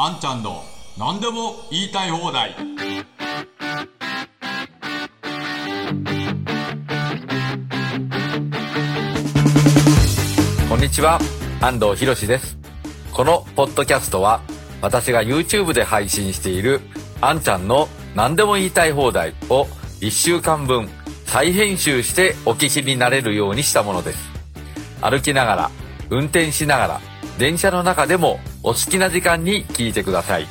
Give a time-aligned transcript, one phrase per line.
[0.00, 0.62] あんちゃんの
[0.96, 2.54] 何でも言いたい放題
[10.68, 11.18] こんにちは、
[11.60, 12.56] 安藤博です。
[13.12, 14.40] このポッドキャストは、
[14.80, 16.80] 私が YouTube で配信している、
[17.20, 19.64] あんちゃんの何でも言いたい放題を
[20.00, 20.88] 1週間分
[21.26, 24.30] 再編集してお聞きになれるようにしたものです。
[25.00, 25.70] 歩きながら、
[26.08, 27.00] 運転しながら、
[27.36, 30.46] 電車の中でもお好きな時間に聞いてください。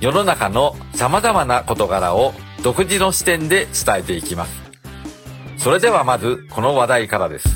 [0.00, 4.62] 世の中の様々な事柄を独自の視点で伝えていきます。
[5.58, 7.48] それではまず、この話題からです。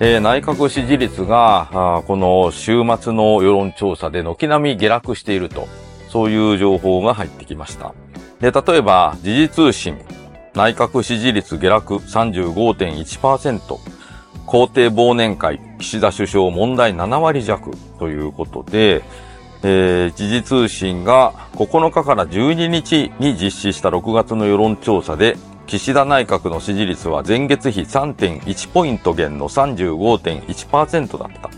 [0.00, 5.66] えー内閣支持率が、この週末の世論調査で軒並み下落していると、
[6.10, 7.94] そういう情報が入ってきました。
[8.44, 9.96] で、例えば、時事通信、
[10.52, 13.78] 内閣支持率下落35.1%、
[14.44, 19.02] 皇帝忘年会、岸田首相問題7割弱ということで、
[19.62, 31.50] えー時事通信が9日から12日に実施した6月の世論調査で、岸田内閣の支持率は前月比3.1ポイント減の35.1%だった。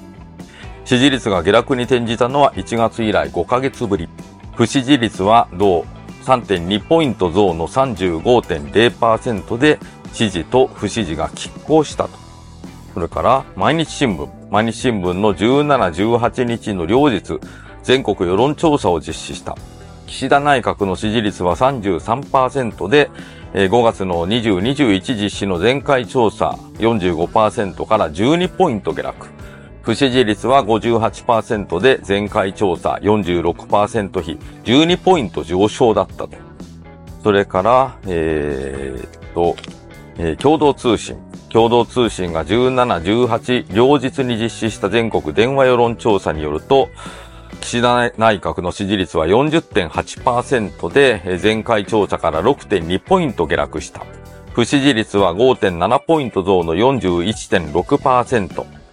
[0.85, 4.09] 支持率が下落に転じたのは1月以来5ヶ月ぶり。
[4.55, 5.85] 不支持率は同
[6.27, 9.79] 3.2ポイント増の35.0%で
[10.13, 12.11] 支持と不支持が拮抗したと。
[12.95, 14.29] それから毎日新聞。
[14.51, 17.39] 毎日新聞の17、18日の両日、
[17.85, 19.57] 全国世論調査を実施した。
[20.07, 23.11] 岸田内閣の支持率は33%で、
[23.53, 29.27] 5月の20、21実施の前回調査45%から12ポイント下落。
[29.87, 36.31] 不支持率は58%で前回調査46%比12ポイント上昇だったと。
[37.23, 39.55] それから、えーと、
[40.19, 41.17] えー共同通信。
[41.51, 46.89] 共同通信が17、18両日に実施した全国電話世論調査によると、
[47.61, 54.05] 岸田内閣の支持率は40.8%で、前回調査から6.2ポイント下落した。
[54.53, 58.86] 不支持率は5.7ポイント増の41.6%。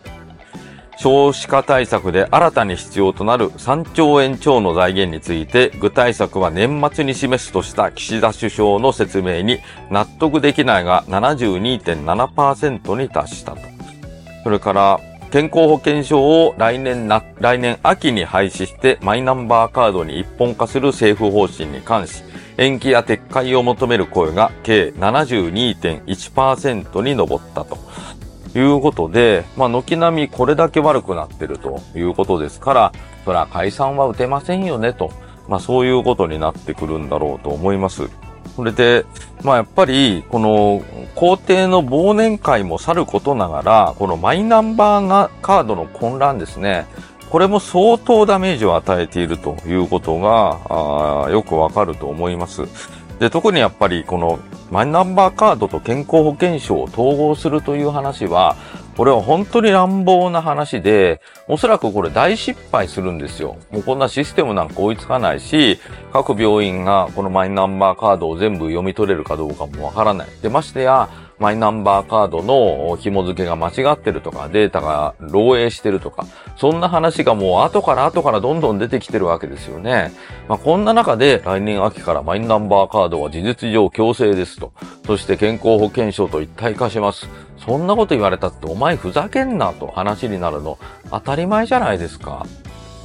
[0.97, 9.59] 少子化対策で新たに必要となる3兆円超の財源について具体策は年末に示すとした岸田首相の説明に
[9.89, 13.59] 納得できないが72.7%に達したと。
[14.43, 14.99] それから
[15.31, 22.23] 健康保険証を来年な、来年秋に廃止してマイナンバーカードに一本化する政府方針に関し
[22.57, 27.79] 延期や撤回を求める声が計72.1%に上ったと。
[28.55, 32.91] いうことで、まあ、軒並みこれだけ悪くなってるということですから、
[33.25, 35.11] それは解散は打てませんよねと、
[35.47, 38.09] まあ、そういうことになってくるんだろうと思います。
[38.55, 39.05] それで、
[39.43, 40.81] まあ、やっぱり、この、
[41.15, 46.85] 皇帝の忘年会もさることながら、このマイナンバーがカードの混乱ですね。
[47.31, 52.67] これも相当ダメージを与えているということが、よくわかると思います。
[53.17, 54.37] で、特にやっぱりこの
[54.73, 58.55] マイナンバーカードと健康保険証を統合するという話は、
[58.97, 63.57] これは本当に乱暴な話で、おそらくこれ大失敗するんですよ。
[63.69, 65.79] もうこんなシステムなんか追いつかないし、
[66.11, 70.27] 各病院がこのマイナンバーカードを全部読み取れるかどうかもわからない。
[70.41, 71.07] で、ましてや、
[71.39, 76.25] マイナンバーカードの紐付けが間違ってるとか、データが漏洩してるとか、
[76.57, 80.11] そんな話がもう後から後からどんどん出てきてるわけですよね。
[80.47, 84.71] まあ、こんな中で来年秋からマイナンバーカードは事実上強制ですと。
[85.05, 87.27] そして健康保険証と一体化します。
[87.65, 90.77] そんなこと言われたってお前ふざけんなと話になるの
[91.11, 92.45] 当たり前じゃないですか。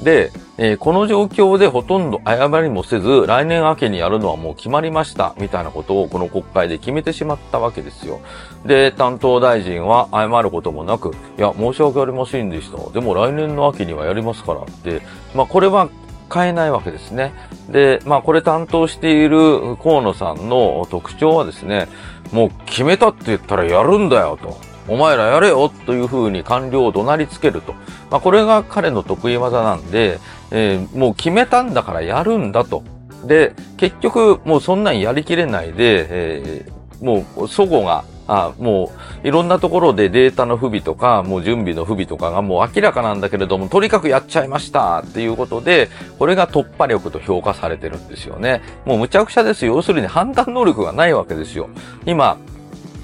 [0.03, 8.21] で、えーこの状況でほとんど誤りもせず、来年秋にやるのはもう決まりました、みたいなことをこの国会で決めてしまったわけですよ。
[8.65, 12.91] で、担当大臣は謝ることもなく、いや、申し訳ありませんでした。
[12.91, 15.03] でも来年の秋にはやりますからって、
[15.35, 15.89] まあこれは
[16.33, 17.33] 変えないわけですね。
[17.71, 21.89] で、まあこれ担当している河野さんの特徴はですね、
[22.33, 24.59] もう決めたって言ったらやるんだよと。
[24.89, 27.75] お前らやれよというふうに官僚を怒鳴りつけると。
[28.11, 30.19] まあこれが彼の得意技なんで、
[30.51, 32.83] えーもう決めたんだからやるんだと。
[33.25, 38.91] で、結局もうそんなんやりきれないで、えーもう祖母が、あも
[39.25, 45.89] ういろんなところでデータの不備とか、もう準備の不備とかがもう明らかなんだけれども、とにかくやっちゃいましたっていうことで、
[46.19, 48.63] これが突破力と評価されてるんですよね。
[48.85, 49.77] もうむちゃくちゃですよ。
[49.77, 51.69] 要するに判断能力がないわけですよ。
[52.05, 52.37] 今、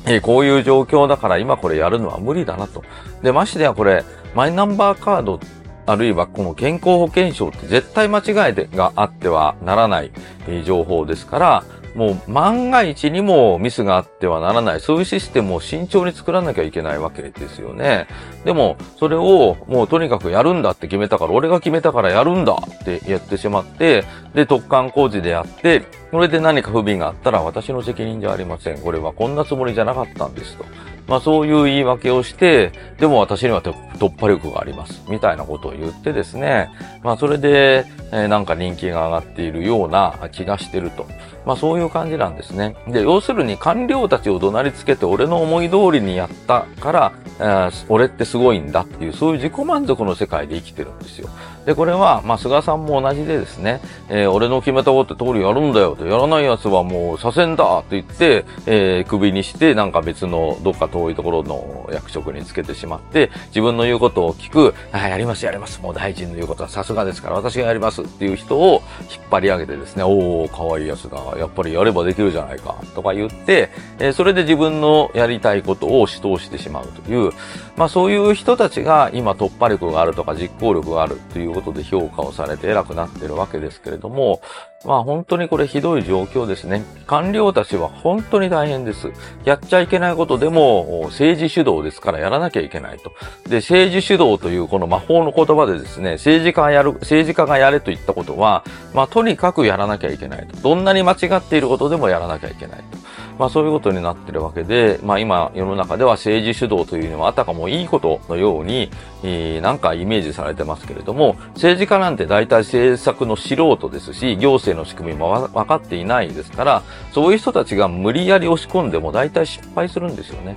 [0.07, 2.85] えこういう状況だから今これやるのは無理だなと。
[3.23, 4.05] で、ましてやこれ、
[4.35, 5.41] マイナンバーカード、
[5.87, 10.13] あるいはこの健康保険証って絶対間違いがあってはならない
[10.49, 11.65] え情報ですから、
[11.95, 18.09] もう万が一にもミスがあってはならない、そういうシステムを慎重に作らなきゃいけないわけですよね。
[18.45, 24.05] でも、それをもうとにかくやるんだって決めたから、俺が決めたからやるんだって言ってしまって、
[24.35, 25.83] で、特貫工事でやって、
[26.15, 28.79] それで何か不備があったら私の責任じゃありません。
[28.79, 30.65] これはこんなつもりじゃなかったんですと。
[31.07, 33.75] まあそういう言い訳をして、でも私には突
[34.17, 35.03] 破力があります。
[35.09, 36.71] みたいなことを言ってですね。
[37.03, 41.07] まあそれで、えー、なんか人気が上がっているような気がしてると。
[41.45, 42.77] まあそういう感じなんですね。
[42.89, 51.29] で、要するに官僚たちを怒鳴りつけて俺の思い通りにやったから、えー、俺ってすごいんだっていう、そういう自己満足の世界で生きてるんですよ。
[51.67, 53.81] で、これは、まあ、菅さんも同じでですね、
[54.11, 65.83] えー、俺の決めたこと通りやるんだよと、やらない奴はもう左遷だと言って、えー、首にして、なんか別のどっか遠いところの役職につけてしまって、自分の言うことを聞く、あやりますやります。
[65.83, 68.81] もう大臣の言うことはさすがですから、私がやりますっていう人を
[69.11, 71.19] 引っ張り上げてですね、おー、可愛い奴だ。
[71.37, 72.77] やっぱりやればできるじゃないか。
[72.95, 77.33] とか言って、え、それで自分のやりたいことを指導してしまうという、
[77.77, 84.41] まあそういう人たちが今突破力があるとか実行力があるということで評価をされて偉くなってるわけですけれども、
[84.85, 86.83] まあ本当にこれひどい状況ですね。
[87.07, 89.11] 官僚たちは本当に大変です。
[89.45, 93.13] やっちゃいけないことでも政治主導ですからやらなきゃいけないと。
[93.49, 100.57] で、政治主導というこの魔法の言葉でですね、政治家がやる、政治家がやれと言ったことは、まあとにかくやらなきゃいけないと。
[100.61, 103.05] どんなに間違っていることでもやらなきゃいけないと。
[103.39, 108.91] まあそういうことになってるわけで、まあ今世の中では政治主導というのはあたかもいいことのように、
[109.25, 116.83] えー、なんかイメージされてますけれども、政治家なんて大体政策の素人ですし、行政の仕組みも分かっていないですから、
[117.13, 120.57] そういう人たちが無理やり押し込んでも大体失敗するんですよね。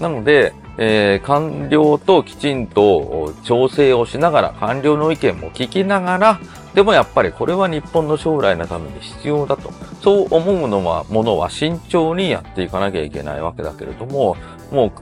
[0.00, 6.40] なので、えー、官僚ときちんと調整をしながら、官僚の意見も聞きながら、
[6.74, 9.72] でもやっぱりこれは日本の将来のために必要だと。
[10.02, 14.36] そう思うのは、ものは慎重にやっていかなきゃいけないわけだけれども、
[14.72, 14.92] も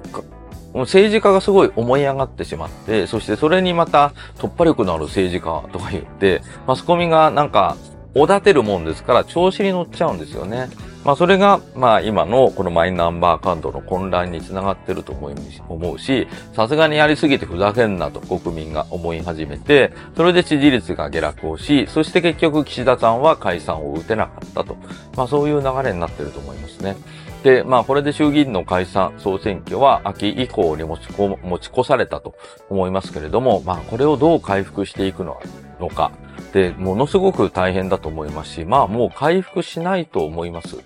[0.75, 7.76] う、政治家がすごい思い上がってしまって、そしてそれにまた突破力のある政治家とか言って、マスコミがなんか、
[8.14, 10.69] おだてるもんですから調子に乗っちゃうんですよね。
[11.05, 24.76] まあそれが、まあ今のこのマイナンバーカードの混乱につながってると思うし、さすがにやりすぎてふざけんなと国民が思い始めて、それで支持率が下落をし、そして結局岸田さんは解散を打てなかったと。
[25.17, 26.97] まあそういう流れになってると思いますね。
[27.43, 32.35] で、まあこれで衆議院の解散総選挙は秋以降に持ちこ持ち越されたと
[32.70, 35.41] 思いますけれども、まあこれをどう回復していくの
[35.88, 36.12] か。
[36.52, 40.76] で、ものすごく大変だと思いますし、まあもう回復しないと思います。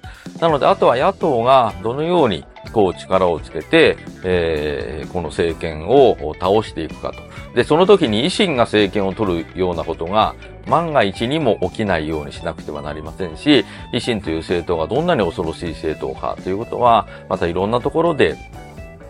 [0.41, 7.55] なので、あとは野党がどのようにこう力をつけて、えー、この政権を倒していくかと。
[7.55, 10.35] で、その時に維新が政権を取るようなことが
[10.67, 18.37] 万が一にも起きないようにしなくてはなりませんし、維新という政党がどんなに恐ろしい政党かということは、またいろんなところで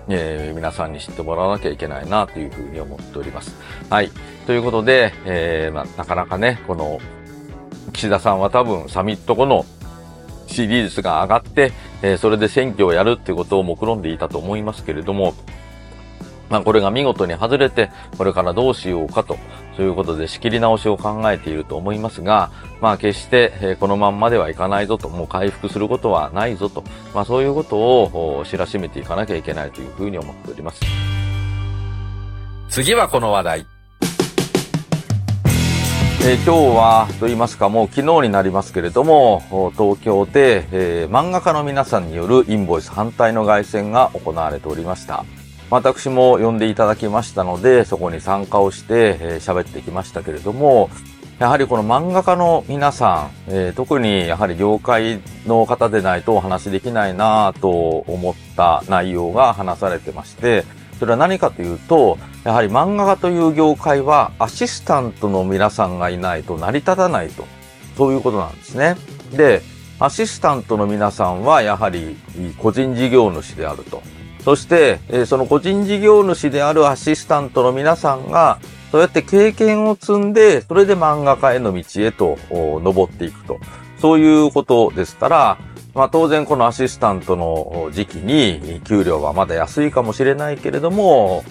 [0.08, 3.54] えー、皆さんに知ってもらわなきゃいけないなというふうに思っております。
[3.90, 4.10] はい。
[4.46, 7.00] ということで、えー、まあ、なかなかね、この、
[7.92, 9.64] 岸田さんは多分サミット後の
[10.46, 11.72] シリーズが上がって、
[12.02, 15.34] えー、それで選挙をやるっていうことを目論んでいたと思いますけれども、
[16.48, 19.38] まあこれが見事に外れて、これからどうしようかと、
[19.76, 22.50] そういうことで仕切り直しを考えていると思いますが、
[22.80, 26.84] まあ決して、えこのまんまではいかないぞと、もう回復することはないぞと、
[27.14, 30.80] まあそういうことを知らしめていかなきゃいけないというふうに思っております。
[32.68, 33.66] 次はこの話題。
[36.28, 39.42] えー、今日は、と言いますか、もう昨日になりますけれども、
[39.76, 45.24] 東京で、えー、漫画家の皆さんによるインボイス反対の凱旋が行われておりました。
[45.70, 50.90] 私も呼んでいただきましたので、そこに参加をして喋、えー、ってきましたけれども、
[51.38, 57.68] やはりこの漫画家の皆さん、えー、特にやはり業界の方でないとお話できないなと
[58.06, 60.64] 思った内容が話されてまして、
[60.98, 67.44] それは何かというと、やはり漫画家という業界はアシスタントの皆さんがいないと成り立たないと。
[67.98, 68.96] そういうことなんですね。
[69.32, 69.62] で、
[69.98, 72.16] アシスタントの皆さんはやはり
[72.58, 74.02] 個人事業主であると。
[74.46, 78.60] そして、えその個人事業主であるアシスタントの皆さんが、
[78.92, 83.58] そうやって経験を積んで、それで漫画家への道へと登っていくと。
[84.00, 85.58] そういうことでしたら、
[85.94, 91.42] まあ当然このアシスタントの時期に給料はまだ安いかもしれないけれども、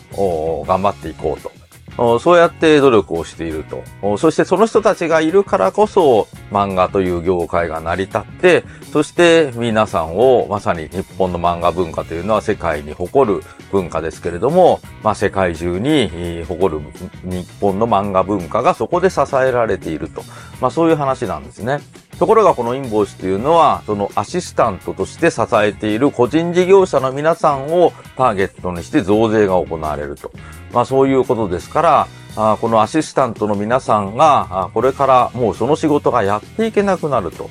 [0.65, 1.51] 頑張っていこうと。
[1.97, 3.63] そうやって努力をしている
[4.01, 4.17] と。
[4.17, 16.81] そしてその人たちがいるからこそ漫画という業界が成り立って、そして皆さんをまさに日本の漫画文化というのは世界に誇る文化ですけれども、まあ世界中に誇る
[17.23, 20.23] 日本の漫画文化がそこで支えられていると。
[20.61, 21.79] まあそういう話なんですね。
[22.19, 30.31] ところがこのインボイスというのは、そのアシスタントとして支えている個人事業者の皆さんをターゲットにして増税が行われると。
[30.71, 32.07] まあそういうことですから、
[32.37, 37.49] あこのアシスタントの皆さんが、これからもうその仕事がやっていけなくなると。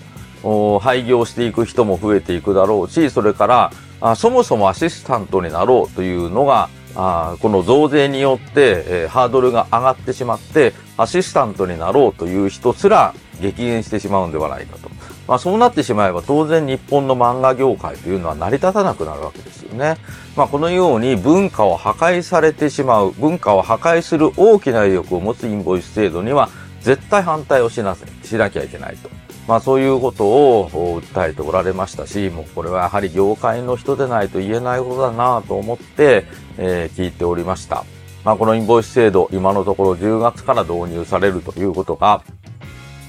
[0.80, 3.70] 廃業していく人も増えていくだろうし、それか
[4.02, 14.88] らそもそもアシスタントになろうというのが、あこの増税によって、えー、ハードルが上がってしまって、アシスタントになろうという人すら激減してしまうんではないかと。
[15.26, 19.96] まあそうなってしまえば当然日本の漫画業界というのは成り立たなくなるわけですよね。
[20.36, 26.48] まあこのように文化を破壊されてしまう、文化を破壊する大きな威力を持つインボイス制度には
[26.80, 29.08] 絶対反対をしなしなきゃいけないと。
[29.46, 37.84] まあそういうことを訴えておられましたし、もうこれはやはり業界の人でないと言えないことだなと思って、えー、聞いておりました。
[38.24, 42.22] まあこのインボイス制度、今のところ10月から導入されるということが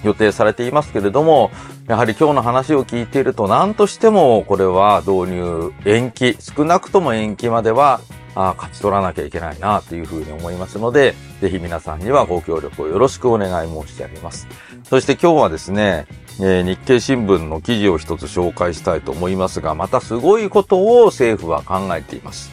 [0.04, 1.52] 予定されていますけれども、
[1.88, 8.02] やはり今日の話を聞いていると何としてもこれは導入延期、少なくとも延期までは
[8.36, 14.48] あ勝ち取らなきゃいけないなというふうに思いますので、ぜひ皆さんにはご協力をよろしくお願い申し上げます。
[14.84, 16.06] そして今日はですね、
[16.40, 22.52] えー、日経新聞の記事を一つ紹介したいと思いますが、またすごいことを政府は考えています。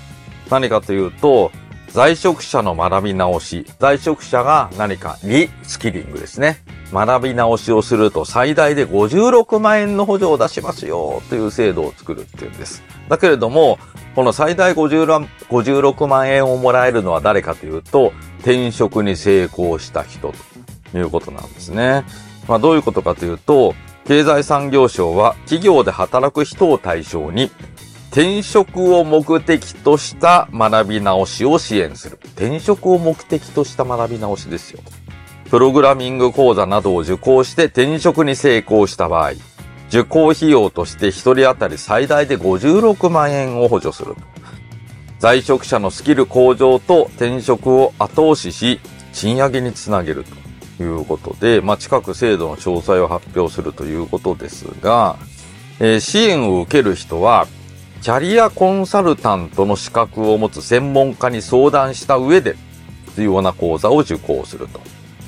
[0.50, 1.50] 何かというと、
[1.88, 6.60] 在職者の学び直し、在職者が何かリスキリングですね。
[6.92, 12.82] 学び直しをすると最大で56万円の補助を出しますよという制度を作るっていうんです。
[13.08, 13.78] だけれども、
[14.14, 20.32] この最大56万円をもらえるのは誰かというと、転職に成功した人
[20.92, 22.04] ということなんですね。
[22.48, 27.50] まあ、どういうことかというと、経済産業省は企業で働く人を対象に、
[28.10, 32.18] 転職を目的とした学び直しを支援する。
[32.36, 34.80] 転職を目的とした学び直しですよ。
[35.48, 39.32] プログラミング講座などを受講して転職に成功した場合、
[39.88, 44.14] 受講費用として1人当たり最大で56万円を補助する。
[45.18, 48.80] 在職者のスキル向上と転職を後押しし、
[49.12, 50.41] 賃上げにつなげると。
[50.82, 55.16] いうことで、まあ、近く制度の詳細を発表するということですが、
[55.80, 57.46] えー、支援を受ける人は、
[58.02, 62.56] キャリアコンサルタントの資格を持つ専門家に相談した上で、
[63.10, 64.80] 必要な講座を受講すると。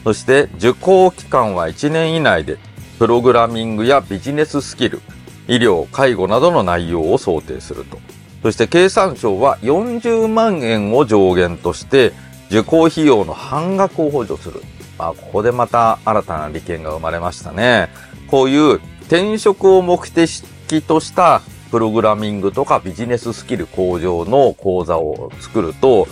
[0.03, 2.59] そして、受講期間は1年以内で、
[2.99, 5.01] プログラミングやビジネススキル、
[5.49, 7.99] 医療、介護などの内容を想定すると。
[8.43, 12.13] そして経産省は40万円を上限として、
[12.49, 14.63] 受講費用の半額を補助する。
[14.99, 17.89] あ、ここでまた新たな利権が生まれましたね。
[18.29, 20.43] こういう転職を目的
[20.83, 26.07] としたプログラミングとかビジネススキル向上の講座を作ると、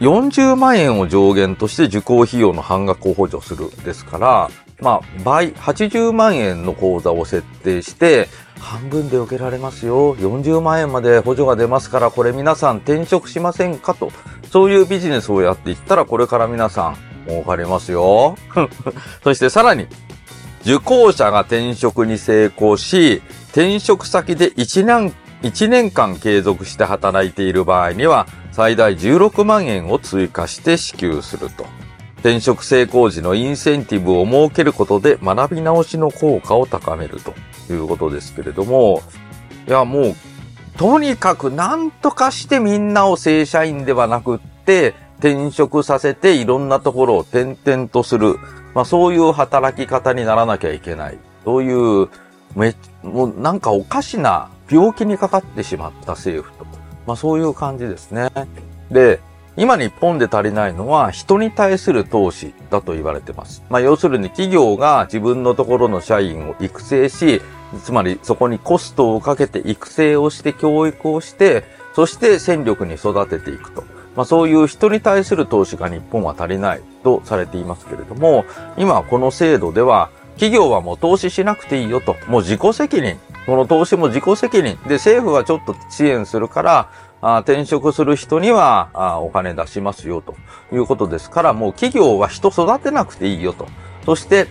[0.00, 8.28] 40万円を上限として受講費用の半額を補助するですから、まあ、倍、80万円の口座を設定して、
[8.60, 10.16] 半分で受けられますよ。
[10.16, 14.12] 40万円まで補助が出ますから、これ皆さん転職しませんかと。
[14.52, 16.96] そういうビジネスをやっていったら、これから皆さん
[17.28, 18.36] 儲かりますよ。
[19.22, 19.86] そしてさらに、
[20.62, 31.66] 受講者が転職に成功し、転職先で1年、1年間継続して働いている場合には、最大16万円を追加して支給すると。
[32.18, 37.32] 転職成功時のインセンティブを設けることで学び直しの効果を高めると
[37.72, 39.02] いうことですけれども、
[39.68, 40.16] いやもう、
[40.76, 48.36] とにかく何とかしてみんなを正社員ではなくって、転職させていろんなところを転々とする。
[48.74, 51.18] まあそういう働き方にならなきゃいけない。
[51.44, 52.08] そういう、
[52.54, 56.66] め、もうなんかおかしな病気にかかってしまった政府と。
[57.06, 58.30] まあそういう感じですね。
[58.90, 59.20] で、
[59.56, 63.64] 今日本で足りないのは人に対する投資だと言われてます。
[63.68, 67.42] まあ要するに企業が自分のところの社員を育成し、
[67.82, 73.82] つまりそこにコストをかけて育成をして教育をして、そして戦力に育てていくと。
[74.18, 78.44] まあそういう人に対する投資が日本は足りないとされていますけれども、
[78.76, 82.16] 今この制度では企業はもう投資しなくていいよと。
[82.26, 83.16] もう自己責任。
[83.46, 84.76] この投資も自己責任。
[84.88, 90.34] で、政府はちょっと支援するから、あ転職する人にはあお金出しますよと
[90.72, 93.68] いうことですから、もう企業は人育てなくていいよと。
[94.04, 94.48] そして、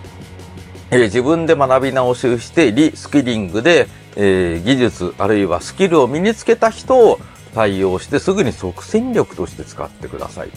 [0.91, 10.49] えー、自分で学び直しをして、リスキリングで、えー、技術あるいはスキルを身につけた人を対応してすぐに即戦力として使ってください。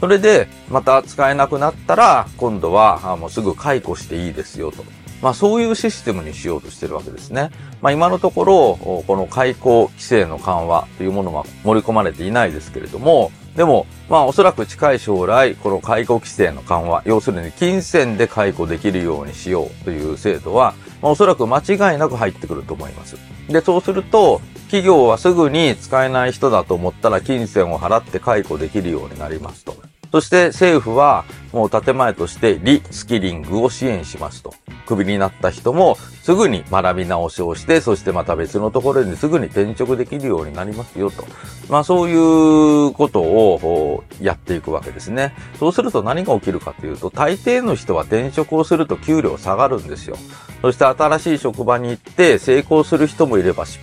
[0.00, 4.82] それで、また使えなくなったら、今度はもうすぐ解雇していいですよと。
[5.20, 7.50] まあそういうシステムにしようとしてるわけですね。
[7.82, 23.16] まあ今のところ、この解雇規制の緩和というものは盛り込まれていないですけれども、でも、まあおそらく近い将来、この解雇規制の緩和、要するに金銭で解雇できるようにしようという制度は、まあ、おそらく間違いなく入ってくると思います。
[23.48, 29.74] で、そうすると、企業はすぐに使えない人だと思ったら金銭を払って解雇できるようになりますと。
[30.12, 34.54] そして政府はもう建前としてリスキリングを支援しますと。
[34.86, 35.96] クビになった人も
[36.30, 41.24] すぐに学び直しをして、そしてまた別のところにすぐに転職できるようになりますよと。
[41.68, 45.34] まあそういうことをやっていくわけですね。
[45.58, 50.16] そうすると何が起きるかというと、大抵の人は転職をすると給料下がるんですよ。
[50.62, 53.80] そして新しい職場に行って成功する人もいれば失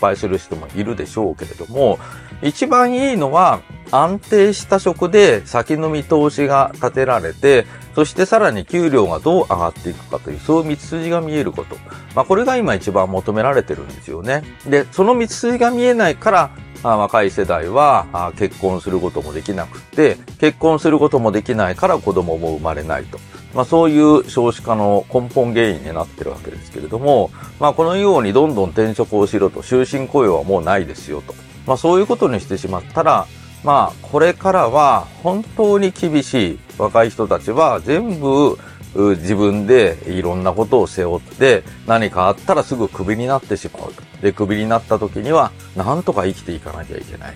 [0.00, 1.98] 敗する人もいるでしょうけれども、
[2.40, 11.76] 一番いいのは安定した職で先の見通しが立てられて、そしてさらに給料がどう上がっていくかという、そういう道筋が見えること。
[12.14, 14.42] まあこれが今一番求められてるんですよね。
[14.66, 16.50] で、その道筋が見えないから、
[16.82, 23.18] あ若い世代はあ結婚することもできなくて、結婚することもできないから子供も生まれないと。
[23.54, 31.34] まあそういう少子化の根本原因になってるわけですけれども、まあこのようにどんどん転職をしろと、終身雇用はもうないですよと。
[31.66, 33.26] まあそういうことにしてしまったら、
[33.62, 38.58] まあこれからは本当に厳しい若い人たちは全部
[38.94, 43.92] 自分でいろんなことを背負って何かあったらすぐクビになってしまう。
[44.22, 47.34] で、クビになった時にはなんとか生きていかなきゃいけない。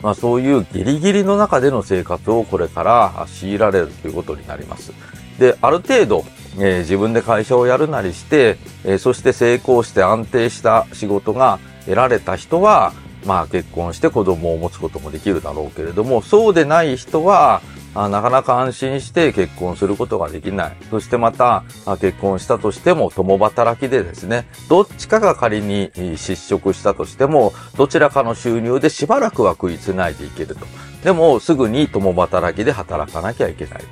[0.00, 4.92] まあそういうギリギリの中での生活をこれから強いられるということになります。
[5.38, 6.24] で、ある程度、
[6.58, 12.92] えー、自分で会社をやるなりして、えー、そして成功して安定した仕事が得られた人は、
[13.24, 17.62] まあ結婚して子供を持つこともできるだろうけれども、そうでない人は、
[17.94, 20.76] あなかなか安心して結婚することができない。
[20.90, 21.62] そしてまた、
[22.00, 30.66] 結婚したとしても共働きでですね、どっちかが仮に失職したとしても、どちらかの収入でしばらくは食いつないでいけると。
[31.04, 33.86] でも、すぐに共働きで働かなきゃいけないと。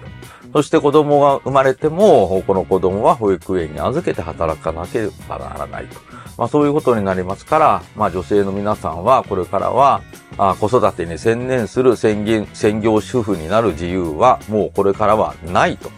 [0.53, 6.01] そして子供が生まれても、この子供は保育園に預けて働かなければならないと。
[6.37, 10.03] まあそういうことになりますから、まあ女性の皆さんはこれからは、
[10.39, 15.91] あ子育てに専念する宣言、専業主婦になる自由はもうこれからはないと。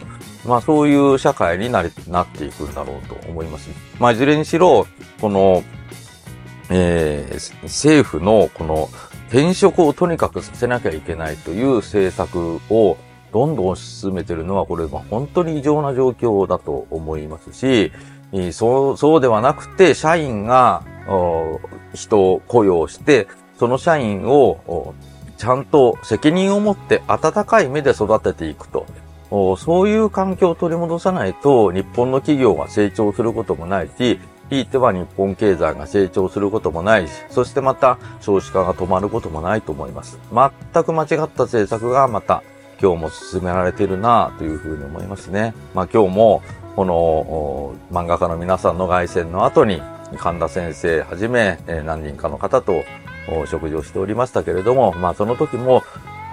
[0.45, 3.69] まあそういう社会になり、なっていくんだろうと思います。
[3.99, 4.85] まあいずれにしろ、
[5.19, 5.63] この、
[6.69, 8.89] えー、政府のこの
[9.29, 12.97] 転職をとにかくさせなきゃいけないという政策を
[13.33, 17.91] どんどん進めてるのはこれは本当に異常な状況だと思いますし、
[18.51, 20.83] そう、そうではなくて、社員が、
[21.93, 23.27] 人を雇用して、
[23.59, 24.93] その社員を、
[25.37, 28.85] ちゃんと責任を持って温かい目で育てていくと。
[29.57, 34.19] そういう環境を取り戻さないと、日本の企業が成長することもないし、
[34.49, 40.19] ひいては日本経済が成長することもないし、そしてまた少子化が止まることもないと思います。
[40.31, 42.43] 全く間違った政策がまた
[42.83, 45.53] 今日も進められているなというふうに思いますね。
[45.73, 46.41] まあ今日も
[46.75, 49.81] この漫画家の皆さんの凱旋の後に
[50.17, 52.83] 神田先生はじめ何人かの方と
[53.47, 55.81] 食事をしておりましたけれども、まあその時も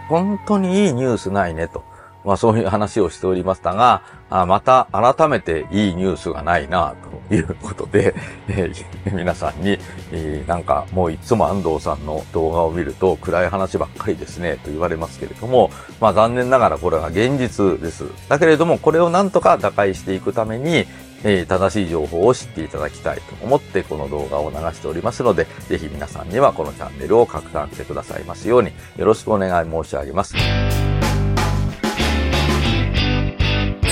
[0.09, 1.85] 本当にいいニュースないねと。
[2.25, 6.95] まあそういう話をしておりましたが、あまた改めていいニュースがないな
[7.29, 8.15] ということで、
[8.49, 9.79] えー、皆さんに、
[10.13, 18.05] えー、なんかもういつも安藤さんの動画を見ると暗い話ばっかりですねと言われますけれども、まあ残念ながらこれは現実です。
[18.29, 20.87] だけれどもこれをなんとか打開していくために、
[21.23, 30.35] えー、正しい情報を知っていただきたいと思ってこの動画を流しておりますので、ぜひ皆さんにはこのチャンネルを拡散してくださいますようによろしくお願い申し上げます。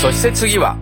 [0.01, 0.77] そして次は、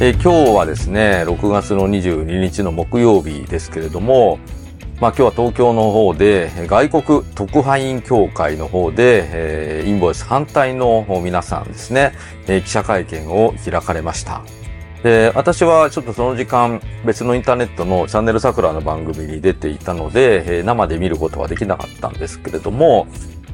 [0.00, 4.38] え今日はですね、6月の22日の木曜日ですけれども、
[5.00, 7.02] まあ今日は東京の方で外国
[7.34, 12.12] 特派員協会の方で、えー、インボイス反対の皆さんですね、
[12.46, 14.59] えー、記者会見を開かれました。
[15.02, 23.06] で、私はちょっとその時間別のインターネットのチャンネル桜の番組に出ていたので、えー、生で見ることはできなかったんですけれども、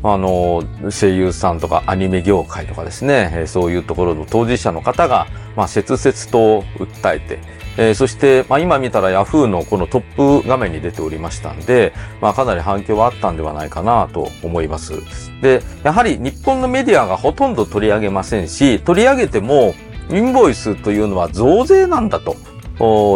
[0.02, 7.38] あの、声優さんとかアニメ業界とかですね、えー、そういうところの当事者の方が、まあ、切々と訴えて、
[7.78, 14.94] えー、そして、まあ、今見たら Yahoo のこのトップ画面に出ておりましたんで、まあ、かなり反響はあったんではないかなと思います。
[15.42, 19.74] で、やはり日本のメディアがほとんど取り上げませんし、取り上げても
[20.10, 22.36] インボイスというのは増税なんだと。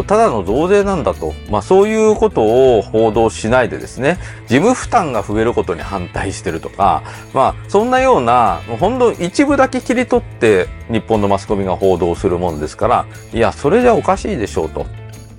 [0.07, 7.03] ただの増税なんだと、まあそういうことを報道しないでですね、事務負担が増えることに反対してるとか、
[7.35, 14.87] まあそんなような、ほんの一部だけ切り取って日本のマスコミが報道するもんですから、いや、それじゃおかしいでしょうと。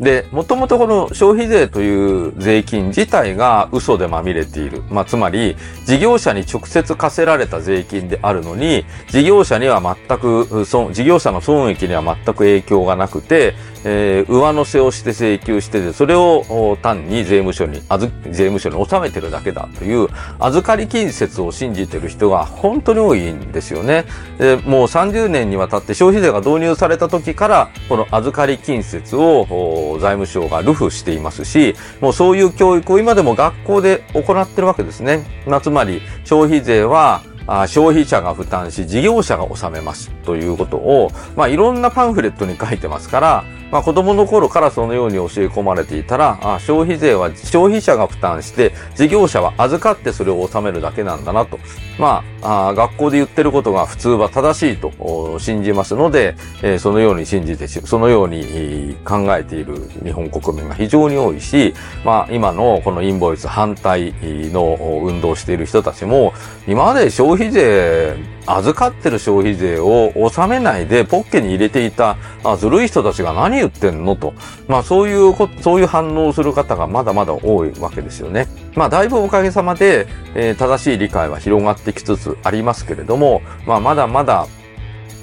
[0.01, 4.81] で、もともとこの消費税という税金自体が嘘でまみれている。
[4.89, 17.81] まあ、つまり、事業者に直接課せられた税金であるのに、事業者には全く、事業者の損益には全く影響がなくて、えー、上乗せをして請求してて、それを単に税務署に、
[18.29, 20.07] 税務署に納めてるだけだという、
[20.39, 24.05] 預かり金説を信じてる人が本当に多いんですよね。
[24.37, 35.25] でもう30年にわたって消費税が導入された時から、この預かり金説を財務省がルフしていますし、もうそういう教育を今でも学校で行ってるわけですね。
[35.47, 37.21] まあ、つまり、消費税は、
[37.67, 51.57] 消費者が負担し事業者が納めますということを、まあ、いろんなパンフレットに書いてますから、まあ、子供の頃からそのように教え込まれていたら、あ消費税は消費者が負担して、事業者は預かってそれを納めるだけなんだなと。
[51.97, 66.33] まあ、あ学校で言ってることが普通は正しいと信じますので、えー、そのように信じて、そのように考えている日本国民が非常に多いし、まあ、今のこのインボイス反対の運動している人たちも、
[66.67, 74.15] 今まで消費税預かってる消費税を納めないでポッケに入れていた、あずるい人たちが何言ってんの？
[74.15, 74.33] と。
[74.67, 78.47] まあそういうこ、そういう反応をする方がまだまだ多いわけですよね。
[78.75, 84.47] まあだいぶおかげさまで、えー、正しい理解は広がってきつつありますけれども、まあまだまだ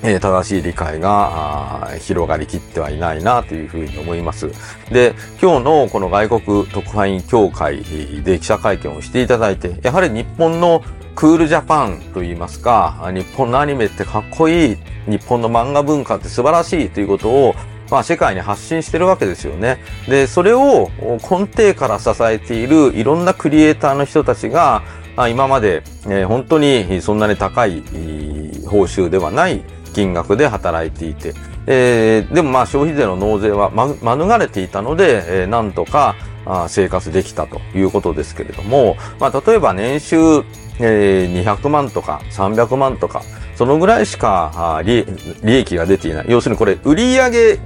[0.01, 4.49] え、正しい理解が広がりきってはいないなというふうに思います。
[4.93, 7.83] で、今日のこの外国特派員協会
[8.23, 10.85] で記者会見をしていただいて、やはり日本の
[11.17, 17.57] クールジャパンと言いますか、日本のアニメってかっこいい、日本の漫画文化って素晴らしいということを、
[17.91, 19.79] まあ世界に発信してるわけですよね。
[20.09, 24.83] で、それを根底から支えているいろんなクリエイターの人たちが、
[25.31, 25.83] 今まで、
[26.27, 27.83] 本当にそんなに高い
[28.67, 29.63] 報酬ではない
[29.95, 31.35] 金額で働いていて、
[31.67, 36.15] えー、でもまあ消費税の納税は、免れていたので、えー、なんとか
[36.69, 40.45] 生活できたということですけれども、まあ例えば年収
[40.81, 43.23] えー、200万とか300万とか、
[43.57, 45.05] そのぐらいしか利
[45.45, 46.27] 益が出ていない。
[46.29, 47.59] 要するにこれ、売上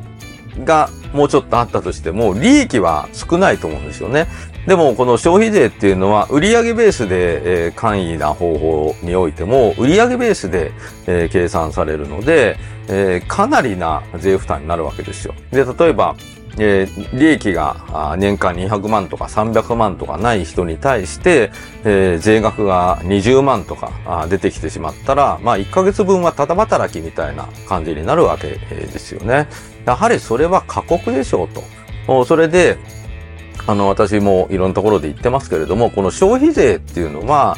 [0.65, 4.27] がもうちょっとあったとしても、利益は少ないと思うんですよね。
[4.67, 10.73] でも、この消費税っていうのは、売上ベースで、えー、簡易な方法においても、売上ベースで、
[11.07, 12.57] えー、計算されるので、
[12.89, 15.35] えー、かなりな税負担になるわけですよ。
[15.51, 16.15] で、例えば、
[16.59, 21.51] えー、利益が年間200万とか300万とかない人に対して、
[21.85, 29.49] えー、税額が20万とか出てきてしまったら、まあ1ヶ月分はただ働きみたいな感じになるわけですよね。
[29.85, 31.49] やはりそれは過酷でしょう
[32.07, 32.25] と。
[32.25, 32.79] それで、
[33.67, 37.57] あの、私もいろんなところで言ってますけれども、この消費税っていうのは、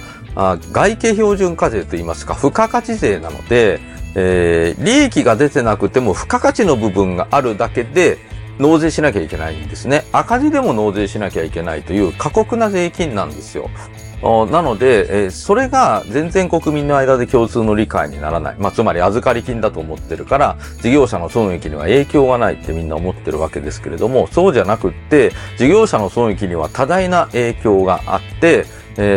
[0.72, 3.80] 外形標準課税といいますか、付加価値税なので、
[4.16, 8.18] えー、利益が出てなくても付加価値の部分があるだけで、
[8.58, 10.04] 納税しなきゃいけないんですね。
[10.12, 13.70] 赤字でも納税しなきゃいけないという過酷な税金なんですよ。
[14.50, 18.56] なので、それが全然国民の間で共通の理解にならない。
[18.58, 28.64] まあ、つまり預かり金だと思ってるから、事業者の損益には影響がないってみんな思ってるわけですけれども、そうじゃなくって、事業者の損益には多大な影響があって、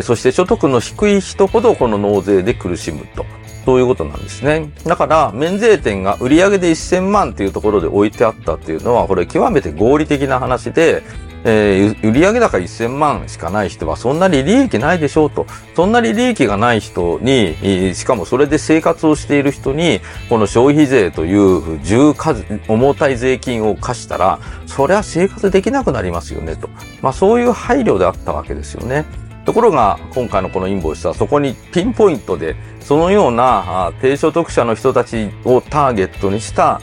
[0.02, 3.26] そして所得の低い人ほどこの納税で苦しむと。
[3.67, 4.71] そういうことなんですね。
[4.86, 11.03] だから、免税店が売上で1000万っていうところで置いてあったっていうのは、これ極めて合理的な話で、
[11.43, 15.45] えー、売上高1000万しかない人はそんなに利益ないでしょうと。
[15.75, 19.99] そんなに利益がない人に、しかもそれで生活をしている人に、
[20.30, 26.69] この消費税という重数、重たい税金を課したら、それは生活できなくなりますよねと。
[27.01, 29.27] まあそういう配慮であったわけですよね。
[29.48, 36.82] ところが、今回のこのインボイスはそこにピンポイントでそのような低所得者の人たちをターゲットにした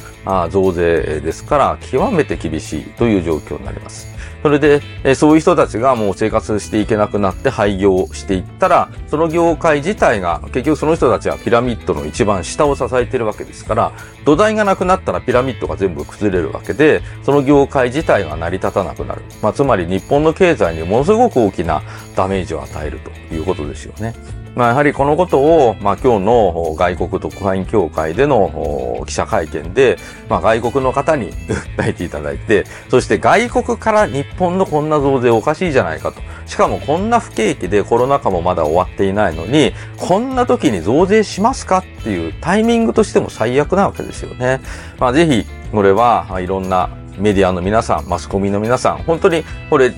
[0.51, 4.15] 増税ですから、極めて厳しいという状況になります。
[4.43, 4.83] それで、
[5.15, 13.93] そういう人たちがもう生活していけなくなって廃業していったら、その業界自体が、結局その人たちはピラミッドの一番下を支えているわけですから、
[14.27, 19.23] 土台がなくなったらピラミッドが全部崩れるわけで、その業界自体が成り立たなくなる。
[19.41, 21.83] まあ、つまり日本の経済にものすごく大きな
[22.15, 24.15] ダメージを与えるということですよね。
[24.55, 29.97] まあ、やはりこのことを、まあ、今日の外国特派員協会での記者会見で、
[30.29, 31.33] まあ、外国の方に
[31.77, 36.21] 訴えていただいて、そして外国から日本のこんな増税おかしいじゃないかと。
[36.47, 44.61] しかもこんな不景気でコロナ禍もまだ終わっていないのに、こんな時に増税しますかっていうタイミングとしても最悪なわけですよね。
[45.01, 49.93] まあ、ぜひ、これはいろんなメディアの皆さん、マスコミの皆さん、本当にこれ、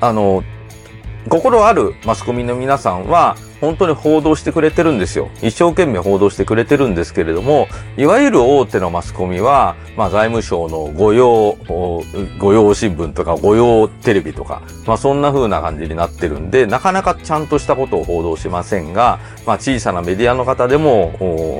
[0.00, 0.42] あの、
[1.28, 5.30] 心あるマスコミの皆さんは、本当に報道してくれてるんですよ。
[5.40, 11.56] 一生懸命報道してくれてるんですけれども、いわゆる大手のマスコミは、まあ財務省の御用、
[12.40, 21.12] 御用新聞とか御用テレビとか、まあそんな風な感じになってるんで、なかなかちゃんとしたことを報道しませんが、まあ小さなメディアの方でも、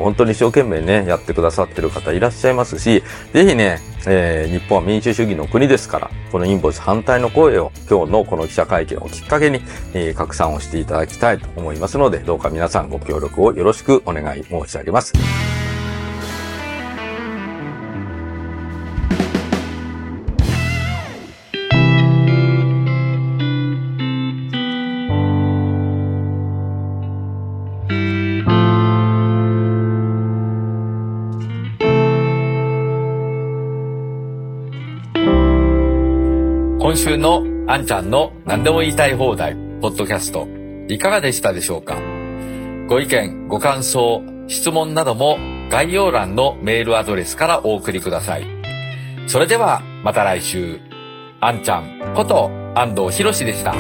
[0.03, 9.61] 本当に一生懸命ね、やってくださってる方いらっしゃいますし、ぜひね、えー、日本は民主主義の国ですから、このインボイス反対の声を今日のこの記者会見をきっかけに、
[9.95, 15.13] えー、拡散をしていただきたいと思いますますので、どうか皆さんご協力をよろしくお願い申し上げます。
[36.79, 40.47] 今週のあんちゃんの何でも言いたい放題、ポッドキャスト、
[40.89, 41.97] いかがでしたでしょうか？
[42.89, 45.39] ご意見、ご感想、質問なども
[45.71, 48.47] 概要欄のメールアドレスからお送りください。
[49.27, 50.81] それではまた来週、
[51.41, 53.75] あんちゃんこと安藤博でした。